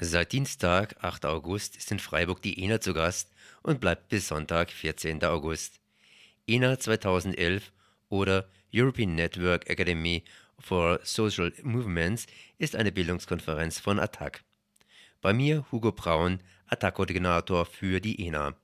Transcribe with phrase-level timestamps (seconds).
[0.00, 1.26] Seit Dienstag, 8.
[1.26, 5.24] August, ist in Freiburg die ENA zu Gast und bleibt bis Sonntag, 14.
[5.24, 5.80] August.
[6.46, 7.72] ENA 2011
[8.08, 10.22] oder European Network Academy
[10.60, 14.44] for Social Movements ist eine Bildungskonferenz von ATTAC.
[15.20, 18.54] Bei mir Hugo Braun, ATTAC-Koordinator für die ENA.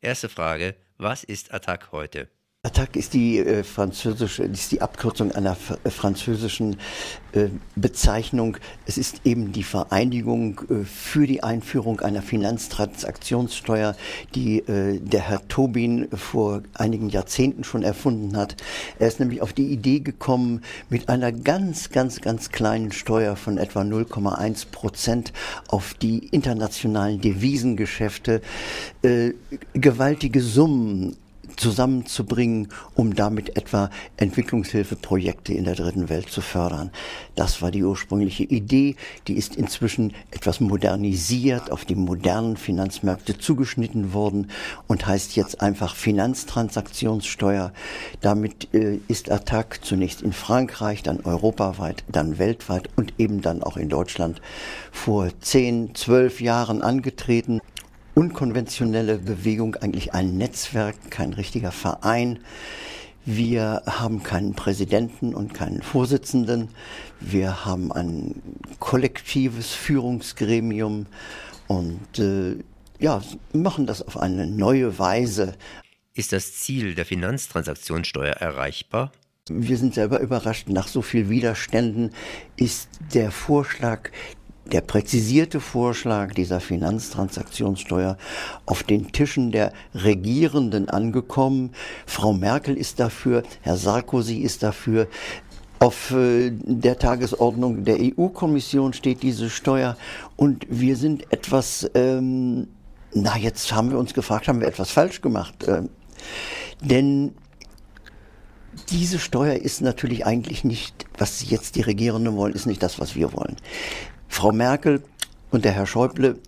[0.00, 2.28] Erste Frage, was ist ATTAC heute?
[2.64, 6.76] Attac ist die äh, französische, ist die Abkürzung einer äh, französischen
[7.32, 8.56] äh, Bezeichnung.
[8.86, 13.96] Es ist eben die Vereinigung äh, für die Einführung einer Finanztransaktionssteuer,
[14.36, 18.54] die äh, der Herr Tobin vor einigen Jahrzehnten schon erfunden hat.
[19.00, 23.58] Er ist nämlich auf die Idee gekommen, mit einer ganz, ganz, ganz kleinen Steuer von
[23.58, 25.32] etwa 0,1 Prozent
[25.66, 28.40] auf die internationalen Devisengeschäfte
[29.02, 29.32] äh,
[29.74, 31.16] gewaltige Summen
[31.56, 36.90] zusammenzubringen, um damit etwa Entwicklungshilfeprojekte in der dritten Welt zu fördern.
[37.34, 38.96] Das war die ursprüngliche Idee.
[39.26, 44.50] Die ist inzwischen etwas modernisiert, auf die modernen Finanzmärkte zugeschnitten worden
[44.86, 47.72] und heißt jetzt einfach Finanztransaktionssteuer.
[48.20, 53.76] Damit äh, ist Attac zunächst in Frankreich, dann europaweit, dann weltweit und eben dann auch
[53.76, 54.40] in Deutschland
[54.90, 57.60] vor zehn, zwölf Jahren angetreten
[58.14, 62.40] unkonventionelle Bewegung, eigentlich ein Netzwerk, kein richtiger Verein.
[63.24, 66.68] Wir haben keinen Präsidenten und keinen Vorsitzenden.
[67.20, 68.42] Wir haben ein
[68.80, 71.06] kollektives Führungsgremium
[71.68, 72.56] und äh,
[72.98, 75.54] ja, machen das auf eine neue Weise.
[76.14, 79.12] Ist das Ziel der Finanztransaktionssteuer erreichbar?
[79.48, 80.68] Wir sind selber überrascht.
[80.68, 82.10] Nach so viel Widerständen
[82.56, 84.10] ist der Vorschlag
[84.64, 88.16] der präzisierte Vorschlag dieser Finanztransaktionssteuer
[88.64, 91.72] auf den Tischen der Regierenden angekommen.
[92.06, 95.08] Frau Merkel ist dafür, Herr Sarkozy ist dafür.
[95.80, 99.96] Auf äh, der Tagesordnung der EU-Kommission steht diese Steuer
[100.36, 102.68] und wir sind etwas, ähm,
[103.12, 105.54] na jetzt haben wir uns gefragt, haben wir etwas falsch gemacht?
[105.66, 105.88] Ähm,
[106.80, 107.34] denn
[108.90, 113.16] diese Steuer ist natürlich eigentlich nicht, was jetzt die Regierenden wollen, ist nicht das, was
[113.16, 113.56] wir wollen.
[114.32, 115.02] Frau Merkel
[115.50, 116.38] und der Herr Schäuble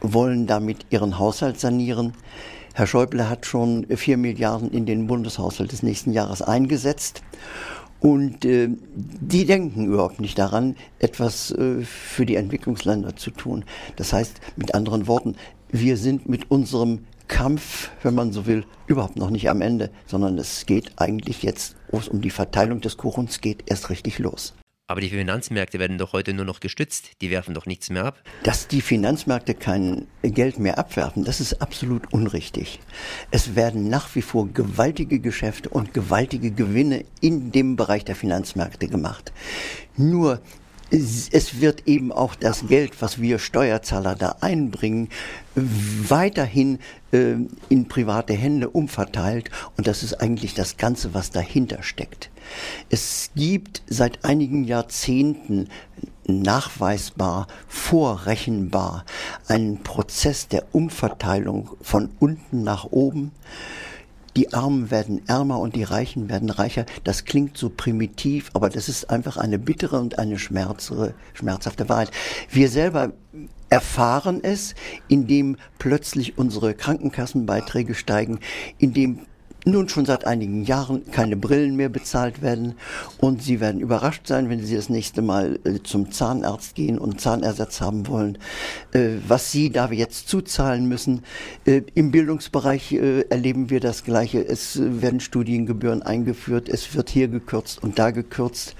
[0.00, 2.14] wollen damit ihren Haushalt sanieren.
[2.72, 7.22] Herr Schäuble hat schon vier Milliarden in den Bundeshaushalt des nächsten Jahres eingesetzt.
[8.00, 13.64] Und äh, die denken überhaupt nicht daran, etwas äh, für die Entwicklungsländer zu tun.
[13.96, 15.36] Das heißt, mit anderen Worten,
[15.68, 20.38] wir sind mit unserem Kampf, wenn man so will, überhaupt noch nicht am Ende, sondern
[20.38, 24.54] es geht eigentlich jetzt, wo es um die Verteilung des Kuchens geht, erst richtig los.
[24.86, 27.22] Aber die Finanzmärkte werden doch heute nur noch gestützt.
[27.22, 28.22] Die werfen doch nichts mehr ab.
[28.42, 32.80] Dass die Finanzmärkte kein Geld mehr abwerfen, das ist absolut unrichtig.
[33.30, 38.86] Es werden nach wie vor gewaltige Geschäfte und gewaltige Gewinne in dem Bereich der Finanzmärkte
[38.88, 39.32] gemacht.
[39.96, 40.42] Nur
[40.94, 45.08] es wird eben auch das Geld, was wir Steuerzahler da einbringen,
[45.54, 46.78] weiterhin
[47.12, 47.34] äh,
[47.68, 49.50] in private Hände umverteilt.
[49.76, 52.30] Und das ist eigentlich das Ganze, was dahinter steckt.
[52.90, 55.68] Es gibt seit einigen Jahrzehnten
[56.26, 59.04] nachweisbar, vorrechenbar
[59.48, 63.32] einen Prozess der Umverteilung von unten nach oben
[64.36, 66.86] die Armen werden ärmer und die Reichen werden reicher.
[67.04, 72.10] Das klingt so primitiv, aber das ist einfach eine bittere und eine schmerzere, schmerzhafte Wahrheit.
[72.50, 73.12] Wir selber
[73.70, 74.74] erfahren es,
[75.08, 78.40] indem plötzlich unsere Krankenkassenbeiträge steigen,
[78.78, 79.20] indem
[79.64, 82.74] nun schon seit einigen Jahren keine Brillen mehr bezahlt werden
[83.18, 87.20] und Sie werden überrascht sein, wenn Sie das nächste Mal äh, zum Zahnarzt gehen und
[87.20, 88.38] Zahnersatz haben wollen,
[88.92, 91.22] äh, was Sie da jetzt zuzahlen müssen.
[91.64, 94.46] Äh, Im Bildungsbereich erleben wir das Gleiche.
[94.46, 98.76] Es werden Studiengebühren eingeführt, es wird hier gekürzt und da gekürzt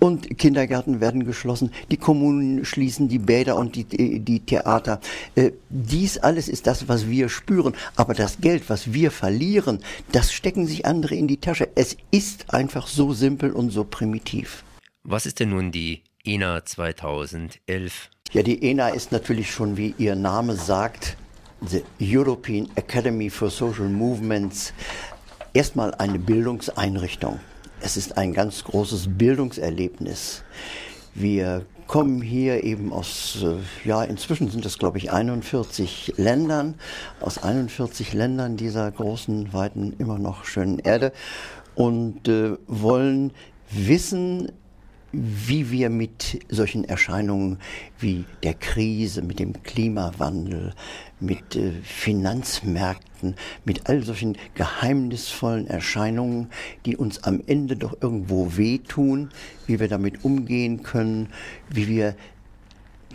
[0.00, 5.00] und Kindergärten werden geschlossen, die Kommunen schließen die Bäder und die, die Theater.
[5.34, 7.74] Äh, dies alles ist das, was wir spüren.
[7.96, 9.80] Aber das Geld, was wir verlieren,
[10.12, 11.68] das stecken sich andere in die Tasche.
[11.74, 14.64] Es ist einfach so simpel und so primitiv.
[15.02, 18.10] Was ist denn nun die ENA 2011?
[18.32, 21.16] Ja, die ENA ist natürlich schon, wie ihr Name sagt,
[21.66, 24.72] the European Academy for Social Movements,
[25.52, 27.40] erstmal eine Bildungseinrichtung.
[27.82, 30.42] Es ist ein ganz großes Bildungserlebnis.
[31.14, 36.74] Wir kommen hier eben aus, äh, ja, inzwischen sind es, glaube ich, 41 Ländern,
[37.20, 41.12] aus 41 Ländern dieser großen, weiten, immer noch schönen Erde
[41.74, 43.32] und äh, wollen
[43.70, 44.52] wissen,
[45.12, 47.58] wie wir mit solchen Erscheinungen
[47.98, 50.74] wie der Krise, mit dem Klimawandel,
[51.18, 53.09] mit äh, Finanzmärkten,
[53.64, 56.48] mit all solchen geheimnisvollen Erscheinungen,
[56.86, 59.30] die uns am Ende doch irgendwo wehtun,
[59.66, 61.28] wie wir damit umgehen können,
[61.68, 62.14] wie wir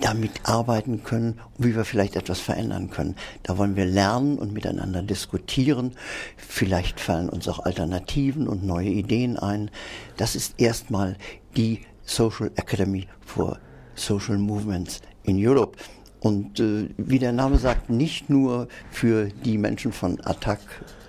[0.00, 3.14] damit arbeiten können wie wir vielleicht etwas verändern können.
[3.42, 5.92] Da wollen wir lernen und miteinander diskutieren.
[6.36, 9.70] Vielleicht fallen uns auch Alternativen und neue Ideen ein.
[10.16, 11.16] Das ist erstmal
[11.56, 13.58] die Social Academy for
[13.94, 15.78] Social Movements in Europe.
[16.24, 20.60] Und äh, wie der Name sagt, nicht nur für die Menschen von Attac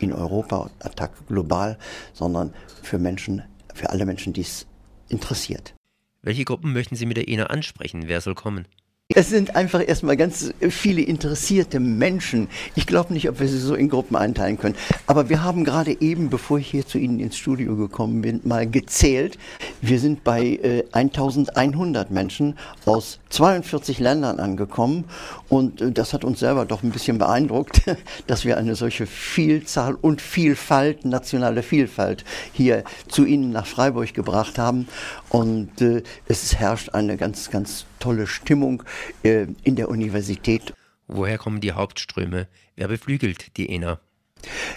[0.00, 1.78] in Europa, Attac global,
[2.12, 2.52] sondern
[2.82, 4.66] für Menschen, für alle Menschen, die es
[5.08, 5.72] interessiert.
[6.20, 8.02] Welche Gruppen möchten Sie mit der ENA ansprechen?
[8.06, 8.66] Wer soll kommen?
[9.14, 12.46] Es sind einfach erstmal ganz viele interessierte Menschen.
[12.74, 14.74] Ich glaube nicht, ob wir sie so in Gruppen einteilen können.
[15.06, 18.68] Aber wir haben gerade eben, bevor ich hier zu Ihnen ins Studio gekommen bin, mal
[18.68, 19.38] gezählt.
[19.80, 25.04] Wir sind bei äh, 1100 Menschen aus 42 Ländern angekommen.
[25.48, 27.80] Und äh, das hat uns selber doch ein bisschen beeindruckt,
[28.26, 34.58] dass wir eine solche Vielzahl und Vielfalt, nationale Vielfalt hier zu Ihnen nach Freiburg gebracht
[34.58, 34.86] haben.
[35.30, 38.82] Und äh, es herrscht eine ganz, ganz tolle Stimmung
[39.22, 40.74] äh, in der Universität.
[41.06, 42.48] Woher kommen die Hauptströme?
[42.76, 43.98] Wer beflügelt die ENA?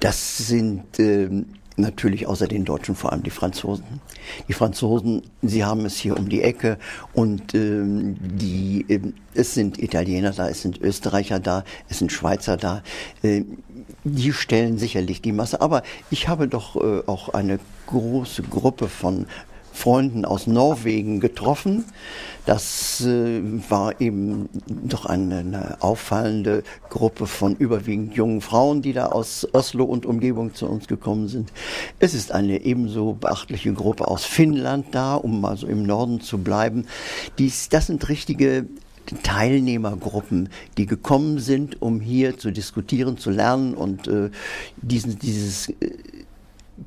[0.00, 1.28] Das sind äh,
[1.76, 4.00] natürlich außer den Deutschen vor allem die Franzosen.
[4.48, 6.78] Die Franzosen, sie haben es hier um die Ecke
[7.12, 9.00] und ähm, die, äh,
[9.34, 12.82] es sind Italiener da, es sind Österreicher da, es sind Schweizer da.
[13.22, 13.44] Äh,
[14.04, 15.60] die stellen sicherlich die Masse.
[15.60, 19.26] Aber ich habe doch äh, auch eine große Gruppe von
[19.74, 21.84] Freunden aus Norwegen getroffen.
[22.46, 29.06] Das äh, war eben doch eine, eine, auffallende Gruppe von überwiegend jungen Frauen, die da
[29.06, 31.52] aus Oslo und Umgebung zu uns gekommen sind.
[31.98, 36.38] Es ist eine ebenso beachtliche Gruppe aus Finnland da, um mal so im Norden zu
[36.38, 36.86] bleiben.
[37.38, 38.66] Dies, das sind richtige
[39.22, 40.48] Teilnehmergruppen,
[40.78, 44.30] die gekommen sind, um hier zu diskutieren, zu lernen und äh,
[44.76, 45.74] diesen, dieses äh,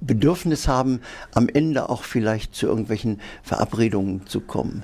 [0.00, 1.00] Bedürfnis haben,
[1.34, 4.82] am Ende auch vielleicht zu irgendwelchen Verabredungen zu kommen.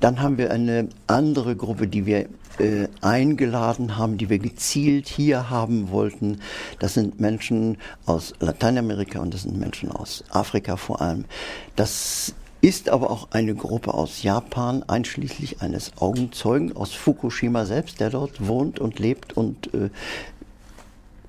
[0.00, 2.28] Dann haben wir eine andere Gruppe, die wir
[2.58, 6.40] äh, eingeladen haben, die wir gezielt hier haben wollten.
[6.78, 11.24] Das sind Menschen aus Lateinamerika und das sind Menschen aus Afrika vor allem.
[11.76, 18.10] Das ist aber auch eine Gruppe aus Japan, einschließlich eines Augenzeugen aus Fukushima selbst, der
[18.10, 19.90] dort wohnt und lebt und äh,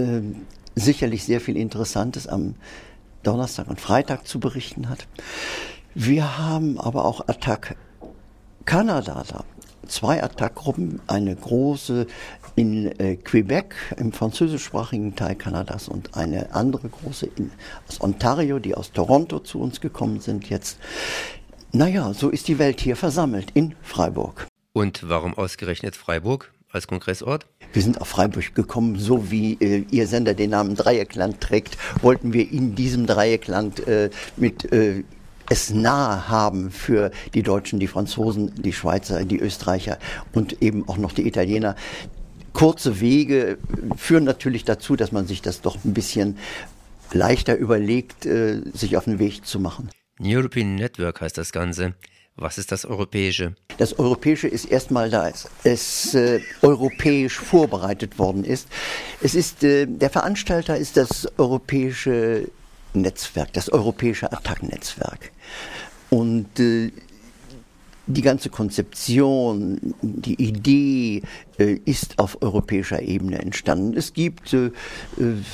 [0.00, 0.22] äh,
[0.74, 2.54] sicherlich sehr viel Interessantes am
[3.22, 5.06] Donnerstag und Freitag zu berichten hat.
[5.94, 7.76] Wir haben aber auch Attack
[8.64, 9.44] Kanada da.
[9.86, 12.06] Zwei Attackgruppen, eine große
[12.54, 17.50] in äh, Quebec im französischsprachigen Teil Kanadas und eine andere große in,
[17.88, 20.78] aus Ontario, die aus Toronto zu uns gekommen sind jetzt.
[21.72, 24.46] Naja, so ist die Welt hier versammelt in Freiburg.
[24.72, 26.52] Und warum ausgerechnet Freiburg?
[26.70, 27.46] Als Kongressort?
[27.72, 32.32] Wir sind auf Freiburg gekommen, so wie äh, Ihr Sender den Namen Dreieckland trägt, wollten
[32.32, 35.04] wir in diesem Dreieckland äh, mit äh,
[35.50, 39.98] es nahe haben für die Deutschen, die Franzosen, die Schweizer, die Österreicher
[40.32, 41.74] und eben auch noch die Italiener.
[42.52, 43.58] Kurze Wege
[43.96, 46.36] führen natürlich dazu, dass man sich das doch ein bisschen
[47.12, 49.90] leichter überlegt, äh, sich auf den Weg zu machen.
[50.20, 51.94] European Network heißt das Ganze.
[52.40, 53.54] Was ist das Europäische?
[53.78, 55.30] Das Europäische ist erstmal da,
[55.64, 58.68] es, äh, europäisch vorbereitet worden ist.
[59.20, 62.48] Es ist äh, der Veranstalter ist das europäische
[62.94, 65.32] Netzwerk, das europäische Attack-Netzwerk.
[66.10, 66.92] Und äh,
[68.06, 71.22] die ganze Konzeption, die Idee
[71.58, 73.96] äh, ist auf europäischer Ebene entstanden.
[73.96, 74.70] Es gibt äh, äh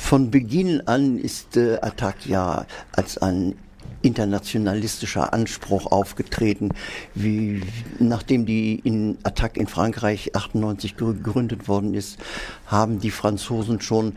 [0.00, 3.54] von Beginn an ist äh, Attac ja als ein
[4.02, 6.70] internationalistischer Anspruch aufgetreten,
[7.14, 7.62] wie
[7.98, 12.18] nachdem die in Attac in Frankreich 98 gegründet worden ist,
[12.66, 14.16] haben die Franzosen schon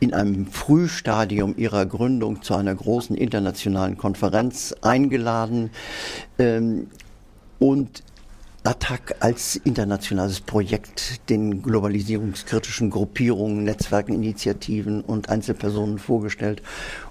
[0.00, 5.70] in einem Frühstadium ihrer Gründung zu einer großen internationalen Konferenz eingeladen
[6.38, 6.88] ähm,
[7.58, 8.02] und
[8.66, 16.62] Attac als internationales Projekt den globalisierungskritischen Gruppierungen, Netzwerken, Initiativen und Einzelpersonen vorgestellt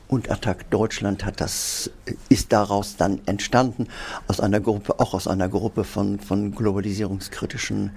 [0.07, 1.89] und Attac Deutschland hat das,
[2.29, 3.87] ist daraus dann entstanden,
[4.27, 7.91] aus einer Gruppe, auch aus einer Gruppe von, von globalisierungskritischen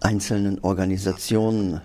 [0.00, 1.80] einzelnen Organisationen.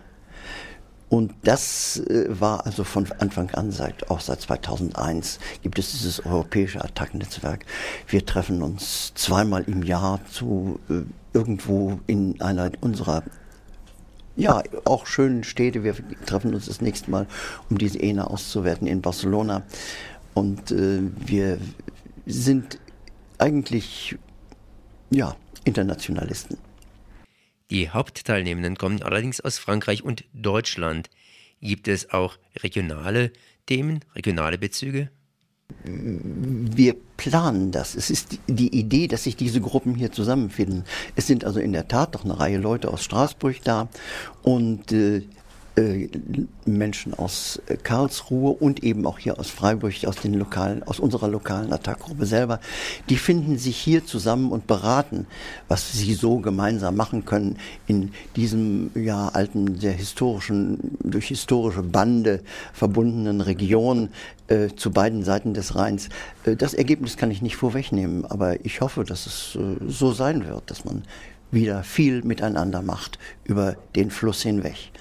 [1.09, 6.23] Und das äh, war also von Anfang an, seit, auch seit 2001 gibt es dieses
[6.23, 7.65] europäische Attack-Netzwerk.
[8.07, 11.01] Wir treffen uns zweimal im Jahr zu äh,
[11.33, 13.23] irgendwo in einer unserer
[14.39, 15.83] ja, auch schönen Städte.
[15.83, 17.27] Wir treffen uns das nächste Mal,
[17.69, 19.63] um diese ENA auszuwerten in Barcelona.
[20.33, 21.59] Und äh, wir
[22.25, 22.79] sind
[23.37, 24.15] eigentlich,
[25.09, 26.57] ja, Internationalisten.
[27.69, 31.09] Die Hauptteilnehmenden kommen allerdings aus Frankreich und Deutschland.
[31.61, 33.31] Gibt es auch regionale
[33.65, 35.09] Themen, regionale Bezüge?
[36.79, 37.93] Wir planen das.
[37.93, 40.85] Es ist die Idee, dass sich diese Gruppen hier zusammenfinden.
[41.17, 43.89] Es sind also in der Tat doch eine Reihe Leute aus Straßburg da
[44.43, 45.23] und äh,
[46.65, 51.27] Menschen aus äh, Karlsruhe und eben auch hier aus Freiburg, aus den lokalen, aus unserer
[51.27, 52.59] lokalen Attackgruppe selber,
[53.09, 55.27] die finden sich hier zusammen und beraten,
[55.67, 57.57] was sie so gemeinsam machen können
[57.87, 62.41] in diesem ja alten, sehr historischen, durch historische Bande
[62.73, 64.09] verbundenen Region
[64.47, 66.09] äh, zu beiden Seiten des Rheins.
[66.43, 70.45] Äh, das Ergebnis kann ich nicht vorwegnehmen, aber ich hoffe, dass es äh, so sein
[70.47, 71.03] wird, dass man
[71.51, 74.91] wieder viel miteinander macht über den Fluss hinweg.